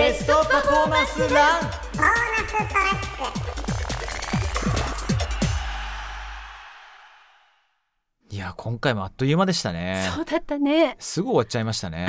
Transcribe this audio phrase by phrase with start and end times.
[0.00, 1.28] ベストパフォーマンスラン。
[1.28, 3.00] ボーナストラッ
[8.30, 10.10] クいや今回もあっという間でしたね。
[10.14, 10.96] そうだったね。
[10.98, 12.08] すぐ終わっちゃいましたね。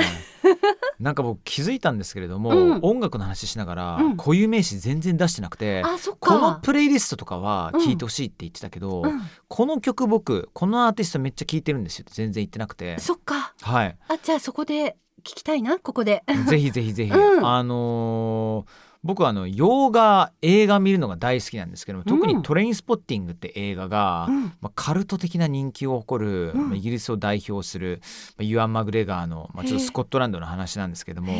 [1.02, 2.80] なんか僕気づいたんですけれども、うん。
[2.82, 4.16] 音楽の話しながら、うん。
[4.16, 5.84] 固有名詞全然出してなくて
[6.22, 9.22] このかプレイリストとかは聞いてほしいって言ってたけど、うん。
[9.50, 12.98] この曲僕このアーティストめっちゃ聞いてるんですよって全然言ってなくて。
[13.00, 13.54] そっか。
[13.60, 13.98] はい。
[14.08, 16.24] あじゃあそこで聞きたいなここで。
[16.48, 17.48] ぜひぜひぜひ、うん。
[17.48, 24.44] あのー僕はあの洋画映画見るのが大好きなんですけども特に「トレインスポッティング」って映画が、うん。
[24.62, 28.00] まあ、カルト的な人気を誇る、イギリスを代表する、
[28.38, 31.34] まあ、ユアン・マグレガーの、まあ、ちょっとスコットランドの話なんですけども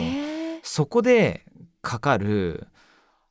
[0.64, 1.46] そこで
[1.84, 2.68] かかる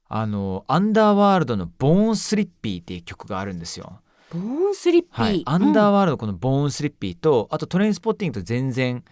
[0.09, 4.01] あのアンダーワールドの「ボーン・スリッピー」っていう曲があるんですよ。
[4.33, 9.05] ボーンスリッピー、はい、アンダーーワールドこのボーンスリッピーとあとトレインスポッティングと全然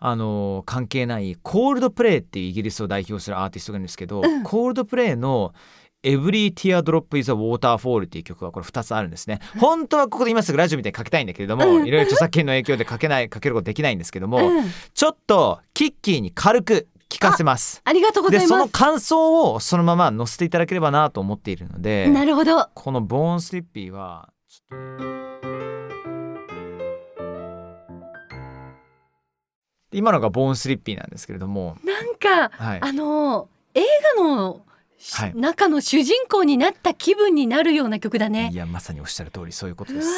[0.00, 4.42] あの関係ないコールドプレイっていうイギリスを代表するアーティストがいるんですけど、うん。
[4.44, 5.52] コールドプレイの
[6.04, 9.40] 「Every Teardrop is a Waterfall」っていう曲がこれ2つあるんですね。
[9.58, 11.86] 本当はここで今すぐラジオみたいに書きたいんだけれども、うん。
[11.86, 17.80] いろいろ著作権の影響で書けない書けることできないんですけども、うん、ちょっとキッキーに軽く聞かせます。
[17.84, 18.48] ありがとうござでいます。
[18.48, 22.68] その感想をそのまま載せていただければなと思っているのでなるほど。
[22.74, 25.37] このボーンスリッピーはちょっと
[29.98, 33.82] 今のがボーンスリッピーなんですけれども、なんか、はい、あの映
[34.16, 34.62] 画の、
[34.98, 35.32] しはい。
[35.36, 38.50] 中の主人公になった気分になるような曲だね。
[38.52, 40.08] いやまさにおっしゃる通りそういうことです。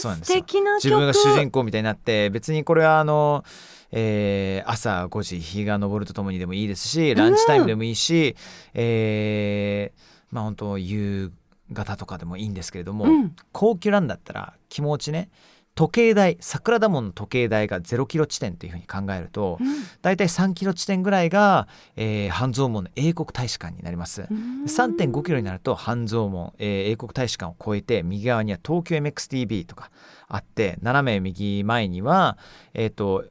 [0.00, 0.38] そうなー素んですよ。
[0.38, 0.84] 敵な曲。
[0.84, 3.44] 自分が主人公みたいになって別にこれはあの、
[3.90, 8.36] えー朝5時日が昇るとともにでもいいですしランチタイムでもいいし、
[8.74, 11.32] えーまあ本当夕
[11.72, 13.34] 方とかでもいいんですけれども、うん。
[13.50, 15.30] 高級ランだったら気持ちね
[15.74, 19.58] 時計台桜田門の時計台が0キロ地点というふうに考えると
[20.02, 24.26] だいたい3キロ地点ぐらいが、えー半蔵門の英国大使館になります。
[24.30, 29.90] うん3.5キロになると半蔵門、えー英国大使館を越えて右側には東京 MXTV とか
[30.28, 32.36] あって斜め右前には、
[32.74, 33.24] えーと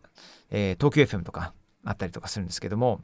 [0.50, 1.54] えー東京 FM とか
[1.86, 3.02] あったりとかするんですけども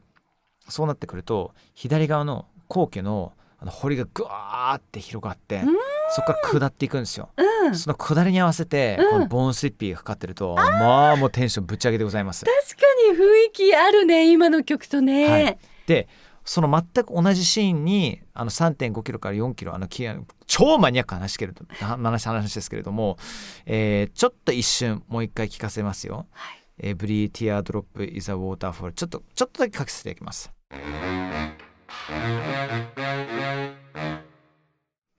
[0.68, 5.76] そうなってくると左側の皇居のあの堀がぐわーって広がってうん
[6.10, 7.28] そこから下っていくんですよ。
[7.36, 12.44] うんその下りに合わせて、うんこのボーンスリッピーがかかってるとまあもうテンションぶち上げでございます。
[12.44, 16.08] 確かに雰囲気あるね今の曲とね、はいで
[16.44, 20.02] その全く同じシーンにあの3.5キロから4キロあのき
[20.46, 23.18] 超マニアックな話けれど話話ですけれども、
[23.66, 26.26] えーちょっと一瞬もう一回聞かせますよ。
[26.30, 30.50] はい、Every teardrop is a waterfall ちょっとちょっとだけかけさせていただきます。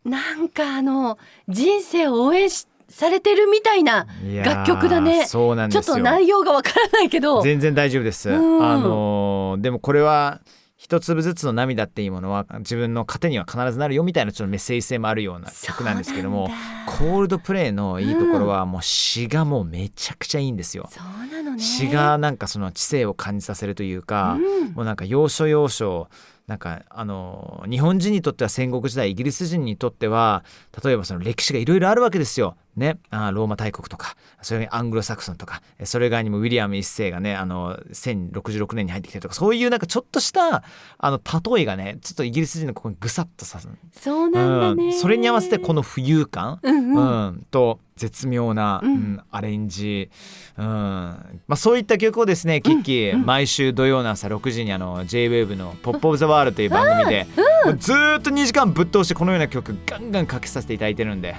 [0.09, 4.07] なんかあの人生を応援しされてるみたいな
[4.43, 5.25] 楽曲だね。
[5.25, 7.41] そうなんちょっと内容がわからないけど。
[7.41, 8.29] 全然大丈夫です。
[8.29, 8.65] うん。
[8.65, 10.41] あのーでもこれは
[10.79, 16.49] 一粒ずつの涙っていうものは自分の糧には必ずなるよみたいなちょっとメッセージ性もあるような曲なんですけども
[16.87, 20.87] コールドプレイのいいところはもう詩がもうめちゃくちゃいいんですよ。
[20.89, 21.61] そうなのね。
[21.61, 24.73] 詩がなんかその知性を感じさせるというか、うん。
[24.73, 26.07] もうなんか要所要所
[26.49, 30.43] なんかあの日本人にとっては戦国時代イギリス人にとっては
[30.83, 32.57] 例えばその歴史がいろいろあるわけですよ。
[32.75, 40.63] ね、あローマ大国とかそれにアングロサクソンとかそれ以外にもウィリアム一世がねあの1066年に入ってきてとかそういうなんかちょっとした
[40.97, 41.19] あの
[41.55, 47.27] 例えがねちょっとイギリス人のここにぐさっとさす、そうなんだね、うん、それに合わせてこの浮遊感、うんうん。
[47.27, 50.09] うん、と絶妙な、ううんんアレンジ、
[50.57, 50.65] うん。
[50.65, 57.27] まあ、そういった曲をですねキッキー、毎週土曜の朝6時にあの JWAVE の「ポップ・オブ・ザ・ワール」という番組で、
[57.65, 61.35] うんずーっと2時間ぶっ通してこのような曲ガンガンかけさせていただいてるんで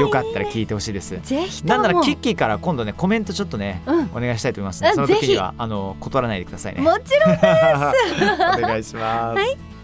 [0.00, 1.18] よかったら聴いてほしいです。
[1.22, 6.80] ぜひともなんならキッキーから今度ねコメントちょっとね、うんお願いしたいと思いますのでその時にはあの断らないでくださいね。
[6.80, 9.38] もちろんお願いします。
[9.38, 9.77] はい